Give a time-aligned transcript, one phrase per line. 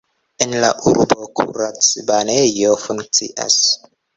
[0.45, 3.63] En la urbo kuracbanejo funkcias.